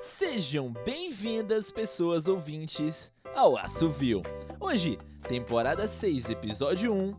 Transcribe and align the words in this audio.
Sejam 0.00 0.72
bem-vindas, 0.84 1.70
pessoas 1.70 2.28
ouvintes, 2.28 3.10
ao 3.34 3.56
Assovio. 3.56 4.22
Hoje, 4.60 4.98
temporada 5.26 5.88
6, 5.88 6.28
episódio 6.30 6.92
1, 6.92 7.14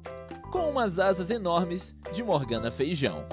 com 0.51 0.69
umas 0.69 0.99
asas 0.99 1.31
enormes 1.31 1.95
de 2.13 2.23
Morgana 2.23 2.71
Feijão. 2.71 3.27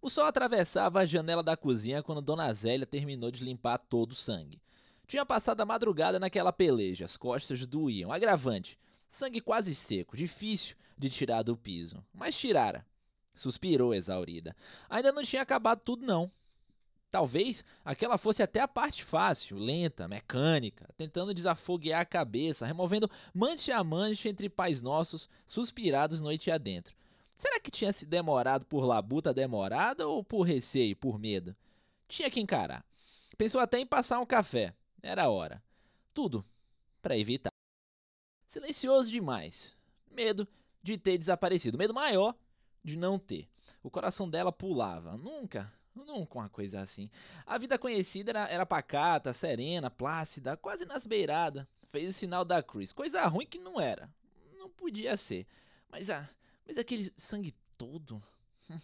O 0.00 0.08
sol 0.08 0.24
atravessava 0.24 1.00
a 1.00 1.06
janela 1.06 1.42
da 1.42 1.56
cozinha 1.56 2.02
quando 2.02 2.22
Dona 2.22 2.52
Zélia 2.54 2.86
terminou 2.86 3.30
de 3.30 3.44
limpar 3.44 3.78
todo 3.78 4.12
o 4.12 4.16
sangue. 4.16 4.62
Tinha 5.06 5.26
passado 5.26 5.60
a 5.60 5.66
madrugada 5.66 6.18
naquela 6.18 6.52
peleja, 6.52 7.04
as 7.04 7.18
costas 7.18 7.66
doíam, 7.66 8.10
agravante, 8.10 8.78
sangue 9.08 9.40
quase 9.42 9.74
seco, 9.74 10.16
difícil 10.16 10.74
de 10.96 11.10
tirar 11.10 11.42
do 11.42 11.54
piso, 11.56 12.02
mas 12.14 12.34
tirara. 12.34 12.84
Suspirou 13.34 13.94
exaurida. 13.94 14.54
Ainda 14.88 15.12
não 15.12 15.22
tinha 15.22 15.42
acabado 15.42 15.80
tudo, 15.80 16.06
não. 16.06 16.30
Talvez 17.10 17.64
aquela 17.84 18.18
fosse 18.18 18.42
até 18.42 18.58
a 18.58 18.66
parte 18.66 19.04
fácil, 19.04 19.56
lenta, 19.56 20.08
mecânica, 20.08 20.88
tentando 20.96 21.32
desafoguear 21.32 22.00
a 22.00 22.04
cabeça, 22.04 22.66
removendo 22.66 23.08
mancha 23.32 23.76
a 23.76 23.84
mancha 23.84 24.28
entre 24.28 24.48
pais 24.48 24.82
nossos, 24.82 25.28
suspirados 25.46 26.20
noite 26.20 26.50
adentro. 26.50 26.94
Será 27.32 27.60
que 27.60 27.70
tinha 27.70 27.92
se 27.92 28.04
demorado 28.04 28.66
por 28.66 28.84
labuta 28.84 29.32
demorada 29.32 30.08
ou 30.08 30.24
por 30.24 30.42
receio, 30.42 30.96
por 30.96 31.18
medo? 31.18 31.54
Tinha 32.08 32.30
que 32.30 32.40
encarar. 32.40 32.84
Pensou 33.36 33.60
até 33.60 33.78
em 33.78 33.86
passar 33.86 34.20
um 34.20 34.26
café. 34.26 34.74
Era 35.02 35.24
a 35.24 35.28
hora. 35.28 35.62
Tudo 36.12 36.44
para 37.02 37.16
evitar. 37.18 37.52
Silencioso 38.46 39.10
demais. 39.10 39.72
Medo 40.10 40.46
de 40.82 40.96
ter 40.96 41.18
desaparecido. 41.18 41.78
Medo 41.78 41.94
maior 41.94 42.34
de 42.84 42.96
não 42.96 43.18
ter. 43.18 43.48
O 43.82 43.90
coração 43.90 44.28
dela 44.28 44.52
pulava. 44.52 45.16
Nunca, 45.16 45.72
nunca 45.94 46.38
uma 46.38 46.48
coisa 46.48 46.80
assim. 46.80 47.10
A 47.46 47.56
vida 47.58 47.78
conhecida 47.78 48.30
era, 48.30 48.48
era 48.48 48.66
pacata, 48.66 49.32
serena, 49.32 49.90
plácida, 49.90 50.56
quase 50.56 50.84
nas 50.84 51.06
beiradas. 51.06 51.66
Fez 51.90 52.10
o 52.10 52.12
sinal 52.12 52.44
da 52.44 52.62
cruz. 52.62 52.92
Coisa 52.92 53.24
ruim 53.26 53.46
que 53.46 53.58
não 53.58 53.80
era. 53.80 54.12
Não 54.58 54.68
podia 54.68 55.16
ser. 55.16 55.46
Mas, 55.90 56.10
a, 56.10 56.28
mas 56.66 56.76
aquele 56.76 57.12
sangue 57.16 57.54
todo. 57.78 58.22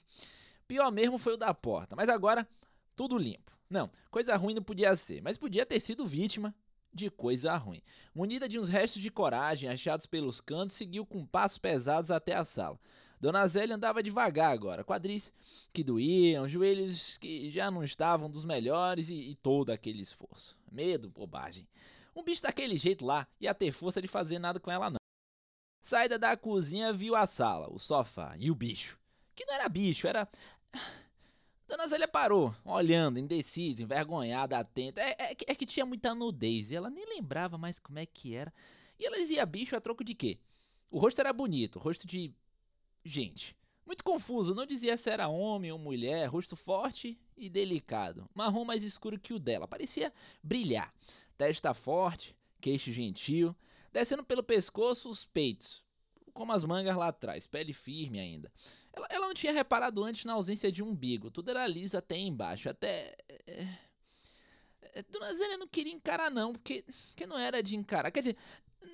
Pior 0.67 0.91
mesmo 0.91 1.19
foi 1.19 1.35
o 1.35 1.37
da 1.37 1.53
porta. 1.53 1.97
Mas 1.97 2.09
agora, 2.09 2.49
tudo 2.95 3.19
limpo. 3.19 3.51
Não, 3.69 3.91
coisa 4.11 4.37
ruim 4.37 4.55
não 4.55 4.63
podia 4.63 4.95
ser. 4.97 5.21
Mas 5.23 5.37
podia 5.37 5.67
ter 5.67 5.81
sido 5.81 6.07
vítima 6.07 6.55
de 6.93 7.11
coisa 7.11 7.57
ruim. 7.57 7.83
Munida 8.15 8.49
de 8.49 8.59
uns 8.59 8.69
restos 8.69 9.01
de 9.01 9.11
coragem 9.11 9.69
achados 9.69 10.07
pelos 10.07 10.41
cantos, 10.41 10.77
seguiu 10.77 11.07
com 11.07 11.25
passos 11.25 11.59
pesados 11.59 12.11
até 12.11 12.35
a 12.35 12.45
sala. 12.45 12.79
Dona 13.21 13.47
Zélia 13.47 13.77
andava 13.77 14.03
devagar 14.03 14.51
agora, 14.51 14.83
quadris 14.83 15.31
que 15.75 15.85
doíam, 15.85 16.49
joelhos 16.49 17.19
que 17.19 17.51
já 17.51 17.71
não 17.71 17.85
estavam 17.85 18.31
dos 18.31 18.47
melhores 18.47 19.11
e, 19.11 19.15
e 19.15 19.35
todo 19.35 19.71
aquele 19.71 20.01
esforço. 20.01 20.57
Medo, 20.73 21.11
bobagem. 21.11 21.69
Um 22.17 22.23
bicho 22.23 22.43
daquele 22.43 22.79
jeito 22.79 23.05
lá 23.05 23.29
ia 23.39 23.55
ter 23.55 23.73
força 23.73 24.01
de 24.01 24.09
fazer 24.09 24.39
nada 24.39 24.59
com 24.59 24.71
ela 24.71 24.89
não. 24.89 24.97
Saída 25.83 26.19
da 26.19 26.35
cozinha 26.35 26.95
viu 26.95 27.15
a 27.15 27.27
sala, 27.27 27.69
o 27.71 27.79
sofá 27.79 28.35
e 28.39 28.51
o 28.51 28.55
bicho. 28.55 28.99
Que 29.35 29.45
não 29.45 29.55
era 29.55 29.69
bicho, 29.69 30.07
era. 30.07 30.27
Dona 31.69 31.87
Zélia 31.89 32.09
parou, 32.09 32.55
olhando, 32.65 33.19
indecisa, 33.19 33.83
envergonhada, 33.83 34.59
atenta. 34.59 35.01
É, 35.01 35.15
é, 35.19 35.37
é, 35.47 35.55
que 35.55 35.67
tinha 35.67 35.85
muita 35.85 36.15
nudez 36.15 36.71
e 36.71 36.77
ela 36.77 36.89
nem 36.89 37.05
lembrava 37.07 37.59
mais 37.59 37.79
como 37.79 37.99
é 37.99 38.07
que 38.07 38.35
era. 38.35 38.53
E 38.99 39.07
ela 39.07 39.19
dizia 39.19 39.45
bicho 39.45 39.77
a 39.77 39.81
troco 39.81 40.03
de 40.03 40.15
quê? 40.15 40.39
O 40.91 40.99
rosto 40.99 41.21
era 41.21 41.33
bonito, 41.33 41.79
rosto 41.79 42.07
de 42.07 42.35
gente. 43.05 43.57
Muito 43.87 44.05
confuso, 44.05 44.55
não 44.55 44.65
dizia 44.65 44.97
se 44.97 45.11
era 45.11 45.27
homem 45.27 45.73
ou 45.73 45.79
mulher, 45.79 46.27
rosto 46.29 46.55
forte 46.55 47.19
e 47.37 47.49
delicado, 47.49 48.29
marrom 48.35 48.65
mais 48.65 48.85
escuro 48.85 49.19
que 49.19 49.35
o 49.35 49.39
dela, 49.39 49.67
parecia 49.67 50.13
brilhar. 50.43 50.95
Testa 51.37 51.75
forte, 51.75 52.37
queixo 52.61 52.93
gentil, 52.93 53.57
descendo 53.93 54.23
pelo 54.23 54.45
pescoço 54.45 55.09
os 55.09 55.25
peitos, 55.25 55.83
como 56.33 56.53
as 56.53 56.63
mangas 56.63 56.95
lá 56.95 57.09
atrás, 57.09 57.47
pele 57.47 57.73
firme 57.73 58.21
ainda. 58.21 58.53
Ela, 58.93 59.07
ela 59.11 59.27
não 59.27 59.35
tinha 59.35 59.53
reparado 59.53 60.05
antes 60.05 60.25
na 60.25 60.35
ausência 60.35 60.71
de 60.71 60.83
umbigo, 60.83 61.31
tudo 61.31 61.51
era 61.51 61.67
liso 61.67 61.97
até 61.97 62.17
embaixo, 62.17 62.69
até. 62.69 63.17
É... 63.47 63.67
é 64.83 65.03
Dona 65.11 65.35
Zélia 65.35 65.59
não 65.59 65.67
queria 65.67 65.93
encarar, 65.93 66.31
não, 66.31 66.53
porque, 66.53 66.85
porque 67.09 67.27
não 67.27 67.39
era 67.39 67.63
de 67.63 67.75
encarar. 67.75 68.11
Quer 68.11 68.21
dizer, 68.21 68.37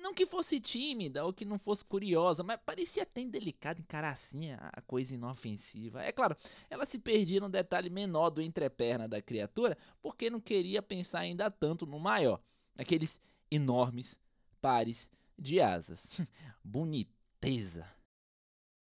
não 0.01 0.13
que 0.13 0.25
fosse 0.25 0.59
tímida 0.59 1.25
ou 1.25 1.33
que 1.33 1.45
não 1.45 1.57
fosse 1.57 1.83
curiosa, 1.83 2.43
mas 2.43 2.59
parecia 2.65 3.03
até 3.03 3.21
indelicado 3.21 3.79
encarar 3.79 4.11
assim 4.11 4.51
a 4.51 4.81
coisa 4.85 5.15
inofensiva. 5.15 6.03
É 6.03 6.11
claro, 6.11 6.35
ela 6.69 6.85
se 6.85 6.97
perdia 6.97 7.39
no 7.39 7.49
detalhe 7.49 7.89
menor 7.89 8.29
do 8.29 8.41
entreperna 8.41 9.07
da 9.07 9.21
criatura 9.21 9.77
porque 10.01 10.29
não 10.29 10.39
queria 10.39 10.81
pensar 10.81 11.19
ainda 11.19 11.49
tanto 11.51 11.85
no 11.85 11.99
maior, 11.99 12.41
aqueles 12.77 13.19
enormes 13.51 14.17
pares 14.61 15.09
de 15.37 15.61
asas. 15.61 16.19
Boniteza. 16.63 17.87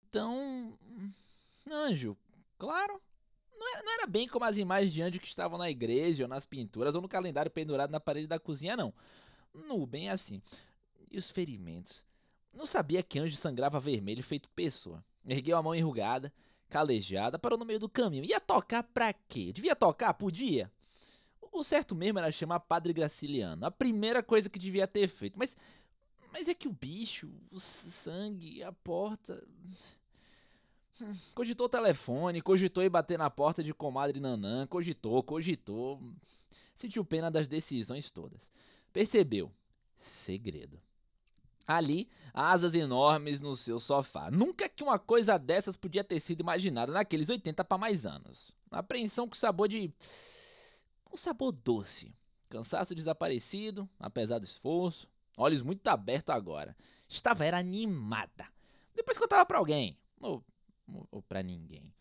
Então, 0.09 0.79
anjo, 1.69 2.17
claro, 2.57 3.01
não 3.59 3.73
era, 3.73 3.83
não 3.83 3.93
era, 3.95 4.07
bem 4.07 4.29
como 4.29 4.45
as 4.45 4.59
imagens 4.59 4.93
de 4.93 5.03
anjo 5.03 5.19
que 5.19 5.27
estavam 5.27 5.59
na 5.59 5.71
igreja 5.71 6.25
ou 6.25 6.29
nas 6.29 6.47
pinturas 6.47 6.95
ou 6.95 7.03
no 7.03 7.09
calendário 7.09 7.51
pendurado 7.51 7.91
na 7.91 7.99
parede 7.99 8.27
da 8.27 8.39
cozinha, 8.39 8.77
não. 8.77 8.93
Nu, 9.53 9.87
bem 9.87 10.09
assim. 10.09 10.43
E 11.15 11.17
os 11.17 11.31
ferimentos? 11.31 12.05
Não 12.53 12.67
sabia 12.67 13.01
que 13.01 13.21
Anjo 13.21 13.37
sangrava 13.37 13.79
vermelho 13.79 14.21
feito 14.21 14.49
pessoa. 14.49 15.05
Ergueu 15.25 15.57
a 15.57 15.63
mão 15.63 15.73
enrugada, 15.73 16.33
calejada, 16.69 17.39
parou 17.39 17.57
no 17.57 17.65
meio 17.65 17.79
do 17.79 17.89
caminho. 17.89 18.25
Ia 18.25 18.41
tocar 18.41 18.83
pra 18.83 19.13
quê? 19.13 19.53
Devia 19.53 19.77
tocar? 19.77 20.13
Podia. 20.15 20.73
O 21.53 21.63
certo 21.63 21.95
mesmo 21.95 22.19
era 22.19 22.33
chamar 22.33 22.59
Padre 22.59 22.93
Graciliano. 22.93 23.65
A 23.65 23.71
primeira 23.71 24.25
coisa 24.25 24.51
que 24.51 24.59
devia 24.59 24.89
ter 24.89 25.07
feito. 25.07 25.39
Mas, 25.39 25.57
mas 26.33 26.49
é 26.49 26.55
que 26.55 26.67
o 26.67 26.73
bicho, 26.73 27.31
o 27.49 27.61
sangue, 27.61 28.61
a 28.65 28.73
porta. 28.73 29.41
Cogitou 31.33 31.67
o 31.67 31.69
telefone, 31.69 32.43
cogitou 32.43 32.83
ir 32.83 32.89
bater 32.89 33.17
na 33.17 33.31
porta 33.31 33.63
de 33.63 33.73
comadre 33.73 34.19
Nanã, 34.19 34.67
cogitou, 34.67 35.23
cogitou. 35.23 36.03
Sentiu 36.75 37.05
pena 37.05 37.31
das 37.31 37.47
decisões 37.47 38.11
todas. 38.11 38.51
Percebeu. 38.93 39.53
Segredo. 39.97 40.83
Ali, 41.67 42.09
asas 42.33 42.75
enormes 42.75 43.41
no 43.41 43.57
seu 43.57 43.81
sofá. 43.81 44.31
Nunca 44.31 44.69
que 44.69 44.83
uma 44.83 44.99
coisa 44.99 45.39
dessas 45.39 45.77
podia 45.77 46.05
ter 46.05 46.21
sido 46.21 46.41
imaginada 46.41 46.93
naqueles 46.93 47.29
80 47.29 47.65
para 47.65 47.79
mais 47.79 48.05
anos. 48.05 48.53
Apreensão 48.71 49.29
com 49.29 49.35
sabor 49.35 49.69
de. 49.69 49.93
com 51.05 51.17
sabor 51.17 51.53
doce. 51.53 52.15
Cansaço 52.49 52.95
desaparecido, 52.95 53.89
apesar 53.99 54.39
do 54.39 54.45
esforço. 54.45 55.09
Olhos 55.37 55.63
muito 55.63 55.87
abertos 55.89 56.35
agora. 56.35 56.77
Estava 57.09 57.45
era 57.45 57.59
animada. 57.59 58.47
Depois 58.95 59.19
contava 59.19 59.45
para 59.45 59.59
alguém. 59.59 59.99
Ou, 60.21 60.45
ou, 61.11 61.23
para 61.23 61.43
ninguém. 61.43 61.93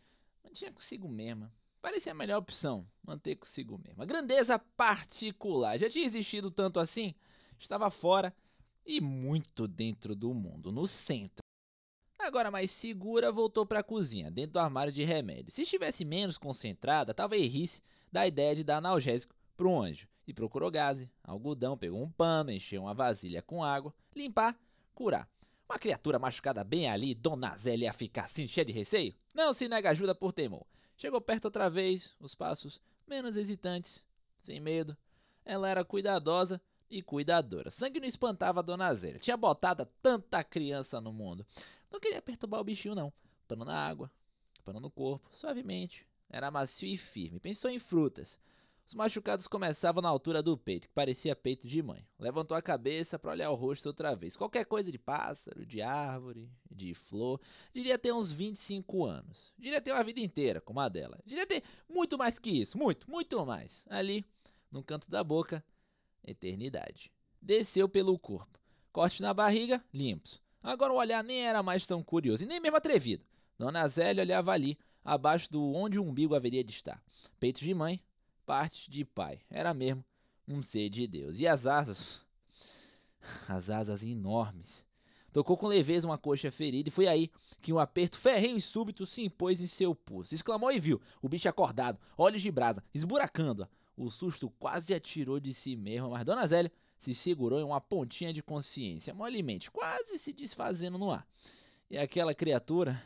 Mantinha 0.43 0.71
consigo 0.71 1.07
mesma. 1.07 1.51
Parecia 1.81 2.11
a 2.11 2.15
melhor 2.15 2.37
opção, 2.37 2.87
manter 3.03 3.35
consigo 3.35 3.77
mesma. 3.77 4.05
Grandeza 4.05 4.57
particular. 4.57 5.77
Já 5.77 5.89
tinha 5.89 6.05
existido 6.05 6.49
tanto 6.49 6.79
assim? 6.79 7.13
Estava 7.59 7.89
fora 7.89 8.33
e 8.85 8.99
muito 9.01 9.67
dentro 9.67 10.15
do 10.15 10.33
mundo, 10.33 10.71
no 10.71 10.87
centro. 10.87 11.43
Agora 12.19 12.49
mais 12.49 12.71
segura, 12.71 13.31
voltou 13.31 13.65
para 13.65 13.79
a 13.79 13.83
cozinha, 13.83 14.31
dentro 14.31 14.53
do 14.53 14.59
armário 14.59 14.93
de 14.93 15.03
remédios. 15.03 15.55
Se 15.55 15.63
estivesse 15.63 16.05
menos 16.05 16.37
concentrada, 16.37 17.13
talvez 17.13 17.51
risse 17.51 17.81
da 18.11 18.25
ideia 18.25 18.55
de 18.55 18.63
dar 18.63 18.77
analgésico 18.77 19.35
para 19.57 19.67
um 19.67 19.81
anjo. 19.81 20.07
E 20.25 20.33
procurou 20.33 20.71
gaze, 20.71 21.11
algodão, 21.21 21.77
pegou 21.77 22.01
um 22.01 22.09
pano, 22.09 22.51
encheu 22.51 22.83
uma 22.83 22.93
vasilha 22.93 23.41
com 23.41 23.61
água, 23.61 23.93
limpar, 24.15 24.57
curar. 24.93 25.29
Uma 25.67 25.77
criatura 25.77 26.17
machucada 26.17 26.63
bem 26.63 26.87
ali, 26.87 27.13
Dona 27.13 27.57
Zélia 27.57 27.87
ia 27.87 27.93
ficar 27.93 28.23
assim, 28.23 28.47
cheia 28.47 28.65
de 28.65 28.71
receio? 28.71 29.13
Não 29.33 29.53
se 29.53 29.67
nega 29.67 29.89
ajuda 29.89 30.15
por 30.15 30.31
temor. 30.31 30.65
Chegou 30.95 31.19
perto 31.19 31.45
outra 31.45 31.69
vez, 31.69 32.15
os 32.19 32.33
passos 32.33 32.81
menos 33.05 33.35
hesitantes, 33.35 34.05
sem 34.41 34.59
medo. 34.59 34.95
Ela 35.43 35.67
era 35.69 35.83
cuidadosa 35.83 36.61
e 36.93 37.01
cuidadora. 37.01 37.71
Sangue 37.71 37.99
não 37.99 38.07
espantava 38.07 38.59
a 38.59 38.63
dona 38.63 38.93
Zélia. 38.93 39.19
Tinha 39.19 39.35
botado 39.35 39.87
tanta 40.01 40.43
criança 40.43 41.01
no 41.01 41.11
mundo. 41.11 41.45
Não 41.91 41.99
queria 41.99 42.21
perturbar 42.21 42.61
o 42.61 42.63
bichinho, 42.63 42.93
não. 42.93 43.11
Pano 43.47 43.65
na 43.65 43.75
água, 43.75 44.11
pano 44.63 44.79
no 44.79 44.91
corpo, 44.91 45.27
suavemente. 45.31 46.07
Era 46.29 46.51
macio 46.51 46.87
e 46.87 46.95
firme. 46.95 47.39
Pensou 47.39 47.69
em 47.69 47.79
frutas. 47.79 48.39
Os 48.85 48.93
machucados 48.93 49.47
começavam 49.47 50.01
na 50.01 50.09
altura 50.09 50.43
do 50.43 50.57
peito, 50.57 50.87
que 50.87 50.93
parecia 50.93 51.35
peito 51.35 51.67
de 51.67 51.81
mãe. 51.81 52.05
Levantou 52.19 52.55
a 52.55 52.61
cabeça 52.61 53.17
para 53.17 53.31
olhar 53.31 53.49
o 53.49 53.55
rosto 53.55 53.87
outra 53.87 54.13
vez. 54.13 54.35
Qualquer 54.35 54.65
coisa 54.65 54.91
de 54.91 54.99
pássaro, 54.99 55.65
de 55.65 55.81
árvore, 55.81 56.51
de 56.69 56.93
flor. 56.93 57.39
Diria 57.73 57.97
ter 57.97 58.11
uns 58.11 58.31
25 58.31 59.05
anos. 59.05 59.53
Diria 59.57 59.81
ter 59.81 59.93
uma 59.93 60.03
vida 60.03 60.19
inteira, 60.19 60.59
como 60.59 60.79
a 60.79 60.89
dela. 60.89 61.17
Diria 61.25 61.47
ter 61.47 61.63
muito 61.89 62.17
mais 62.17 62.37
que 62.37 62.49
isso. 62.49 62.77
Muito, 62.77 63.09
muito 63.09 63.43
mais. 63.45 63.85
Ali, 63.89 64.25
no 64.69 64.83
canto 64.83 65.09
da 65.09 65.23
boca, 65.23 65.63
eternidade. 66.25 67.11
Desceu 67.41 67.89
pelo 67.89 68.17
corpo. 68.17 68.59
Corte 68.91 69.21
na 69.21 69.33
barriga, 69.33 69.83
limpos. 69.93 70.41
Agora 70.61 70.93
o 70.93 70.97
olhar 70.97 71.23
nem 71.23 71.45
era 71.45 71.61
mais 71.61 71.85
tão 71.85 72.01
curioso 72.01 72.43
e 72.43 72.47
nem 72.47 72.59
mesmo 72.59 72.77
atrevido. 72.77 73.25
Dona 73.57 73.87
Zélia 73.87 74.23
olhava 74.23 74.51
ali, 74.51 74.77
abaixo 75.03 75.51
do 75.51 75.73
onde 75.73 75.99
o 75.99 76.03
umbigo 76.03 76.35
haveria 76.35 76.63
de 76.63 76.71
estar. 76.71 77.03
Peito 77.39 77.59
de 77.59 77.73
mãe, 77.73 78.01
parte 78.45 78.89
de 78.89 79.03
pai. 79.03 79.41
Era 79.49 79.73
mesmo 79.73 80.03
um 80.47 80.61
ser 80.61 80.89
de 80.89 81.05
Deus. 81.07 81.39
E 81.39 81.47
as 81.47 81.65
asas, 81.65 82.21
as 83.47 83.69
asas 83.69 84.03
enormes. 84.03 84.85
Tocou 85.33 85.57
com 85.57 85.67
leveza 85.67 86.07
uma 86.07 86.17
coxa 86.17 86.51
ferida 86.51 86.89
e 86.89 86.91
foi 86.91 87.07
aí 87.07 87.31
que 87.59 87.73
um 87.73 87.79
aperto 87.79 88.19
ferrenho 88.19 88.55
e 88.55 88.61
súbito 88.61 89.05
se 89.05 89.23
impôs 89.23 89.59
em 89.61 89.67
seu 89.67 89.95
pulso. 89.95 90.35
Exclamou 90.35 90.71
e 90.71 90.79
viu 90.79 91.01
o 91.21 91.27
bicho 91.27 91.49
acordado, 91.49 91.99
olhos 92.15 92.41
de 92.41 92.51
brasa, 92.51 92.83
esburacando-a. 92.93 93.67
O 93.95 94.09
susto 94.09 94.49
quase 94.59 94.93
atirou 94.93 95.39
de 95.39 95.53
si 95.53 95.75
mesmo, 95.75 96.09
mas 96.09 96.25
Dona 96.25 96.47
Zélia 96.47 96.71
se 96.97 97.13
segurou 97.13 97.59
em 97.59 97.63
uma 97.63 97.81
pontinha 97.81 98.33
de 98.33 98.41
consciência, 98.41 99.13
molemente, 99.13 99.69
quase 99.69 100.17
se 100.17 100.33
desfazendo 100.33 100.97
no 100.97 101.11
ar. 101.11 101.27
E 101.89 101.97
aquela 101.97 102.33
criatura 102.33 103.01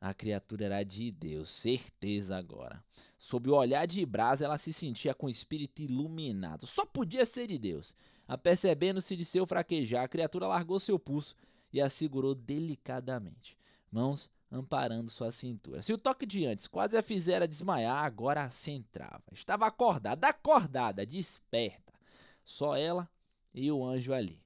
a 0.00 0.14
criatura 0.14 0.64
era 0.64 0.82
de 0.82 1.10
Deus, 1.10 1.50
certeza 1.50 2.34
agora. 2.34 2.82
Sob 3.18 3.50
o 3.50 3.54
olhar 3.54 3.86
de 3.86 4.04
Brás, 4.06 4.40
ela 4.40 4.56
se 4.56 4.72
sentia 4.72 5.14
com 5.14 5.26
o 5.26 5.30
espírito 5.30 5.82
iluminado. 5.82 6.66
Só 6.66 6.86
podia 6.86 7.26
ser 7.26 7.46
de 7.46 7.58
Deus. 7.58 7.94
Apercebendo-se 8.26 9.14
de 9.14 9.26
seu 9.26 9.44
fraquejar, 9.44 10.04
a 10.04 10.08
criatura 10.08 10.46
largou 10.46 10.80
seu 10.80 10.98
pulso 10.98 11.36
e 11.70 11.82
a 11.82 11.90
segurou 11.90 12.34
delicadamente, 12.34 13.58
mãos 13.92 14.30
amparando 14.50 15.10
sua 15.10 15.30
cintura. 15.30 15.82
Se 15.82 15.92
o 15.92 15.98
toque 15.98 16.26
de 16.26 16.44
antes 16.44 16.66
quase 16.66 16.96
a 16.96 17.02
fizera 17.02 17.46
desmaiar, 17.46 18.04
agora 18.04 18.42
a 18.42 18.50
centrava. 18.50 19.22
Estava 19.32 19.66
acordada, 19.66 20.28
acordada, 20.28 21.06
desperta. 21.06 21.92
Só 22.44 22.76
ela 22.76 23.08
e 23.54 23.70
o 23.70 23.84
anjo 23.84 24.12
ali. 24.12 24.42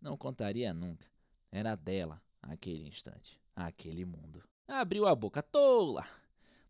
Não 0.00 0.16
contaria 0.16 0.74
nunca. 0.74 1.06
Era 1.52 1.76
dela 1.76 2.20
aquele 2.42 2.88
instante, 2.88 3.40
aquele 3.54 4.04
mundo. 4.04 4.42
Abriu 4.66 5.06
a 5.06 5.14
boca, 5.14 5.42
tola! 5.42 6.06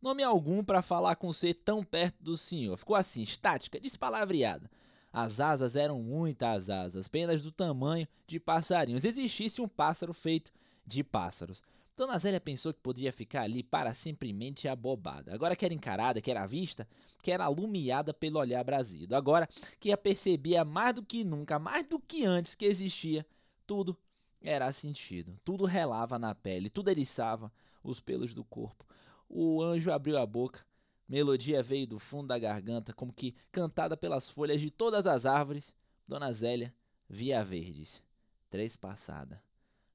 Nome 0.01 0.23
algum 0.23 0.63
para 0.63 0.83
falar 0.83 1.17
com 1.17 1.33
ser 1.33 1.55
tão 1.55 1.83
perto 1.83 2.23
do 2.23 2.37
senhor. 2.37 2.77
Ficou 2.77 2.95
assim, 2.95 3.23
estática, 3.23 3.81
despalavreada. 3.81 4.71
As 5.11 5.41
asas 5.41 5.77
eram 5.77 6.03
muitas 6.03 6.69
asas, 6.69 7.07
apenas 7.07 7.43
do 7.43 7.51
tamanho 7.51 8.07
de 8.27 8.39
passarinhos. 8.39 9.05
Existisse 9.05 9.63
um 9.63 9.69
pássaro 9.69 10.13
feito 10.13 10.53
de 10.87 11.03
pássaros. 11.03 11.63
Dona 11.97 12.19
Zélia 12.19 12.41
pensou 12.41 12.75
que 12.75 12.81
poderia 12.81 13.13
ficar 13.13 13.43
ali 13.43 13.63
para 13.63 13.95
simplesmente 13.95 14.67
abobada. 14.67 15.33
Agora 15.33 15.55
que 15.55 15.65
era 15.65 15.73
encarada, 15.73 16.21
que 16.21 16.31
era 16.31 16.45
vista, 16.45 16.89
que 17.23 17.31
era 17.31 17.45
alumiada 17.45 18.13
pelo 18.13 18.41
olhar 18.41 18.65
brasido. 18.65 19.15
Agora 19.15 19.49
que 19.79 19.93
a 19.93 19.97
percebia 19.97 20.65
mais 20.65 20.95
do 20.95 21.05
que 21.05 21.23
nunca, 21.23 21.59
mais 21.59 21.87
do 21.87 22.01
que 22.01 22.25
antes 22.25 22.57
que 22.57 22.65
existia, 22.65 23.25
tudo 23.65 23.97
era 24.43 24.73
sentido. 24.73 25.39
Tudo 25.45 25.65
relava 25.65 26.19
na 26.19 26.35
pele, 26.35 26.69
tudo 26.69 26.91
eriçava 26.91 27.53
os 27.83 28.01
pelos 28.01 28.35
do 28.35 28.45
corpo. 28.45 28.85
O 29.29 29.63
anjo 29.63 29.93
abriu 29.93 30.19
a 30.19 30.27
boca, 30.27 30.67
melodia 31.09 31.63
veio 31.63 31.87
do 31.87 32.01
fundo 32.01 32.29
da 32.29 32.39
garganta, 32.39 32.93
como 32.93 33.13
que 33.13 33.37
cantada 33.53 33.97
pelas 33.97 34.29
folhas 34.29 34.61
de 34.61 34.71
todas 34.71 35.07
as 35.07 35.25
árvores. 35.25 35.73
Dona 36.09 36.33
Zélia 36.33 36.75
via 37.09 37.45
verdes, 37.45 38.03
três 38.51 38.77
passada. 38.77 39.41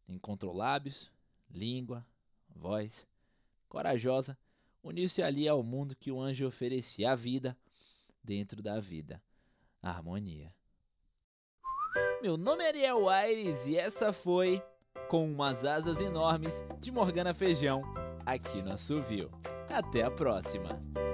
Encontrou 0.07 0.55
lábios, 0.55 1.11
língua, 1.49 2.05
voz. 2.55 3.07
Corajosa, 3.67 4.37
uniu-se 4.83 5.21
ali 5.21 5.47
ao 5.47 5.61
mundo 5.61 5.95
que 5.95 6.11
o 6.11 6.19
anjo 6.19 6.47
oferecia, 6.47 7.11
a 7.11 7.15
vida 7.15 7.57
dentro 8.23 8.61
da 8.61 8.79
vida, 8.79 9.21
a 9.81 9.89
harmonia. 9.89 10.53
Meu 12.21 12.35
nome 12.35 12.63
é 12.63 12.67
Ariel 12.67 13.07
Aires 13.07 13.65
e 13.65 13.77
essa 13.77 14.11
foi 14.11 14.61
Com 15.07 15.31
umas 15.31 15.63
asas 15.63 16.01
enormes 16.01 16.61
de 16.79 16.91
Morgana 16.91 17.33
Feijão 17.33 17.81
aqui 18.25 18.61
no 18.61 18.73
Assovio. 18.73 19.31
Até 19.69 20.03
a 20.03 20.11
próxima! 20.11 21.08